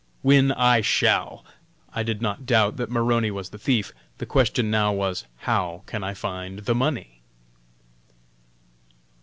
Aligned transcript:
Win, 0.23 0.51
I 0.53 0.81
shall!" 0.81 1.45
I 1.93 2.01
did 2.01 2.23
not 2.23 2.47
doubt 2.47 2.77
that 2.77 2.89
Maroney 2.89 3.29
was 3.29 3.49
the 3.49 3.59
thief. 3.59 3.91
The 4.17 4.25
question 4.25 4.71
now 4.71 4.91
was 4.91 5.25
How 5.41 5.83
can 5.85 6.03
I 6.03 6.15
find 6.15 6.57
the 6.65 6.73
money? 6.73 7.21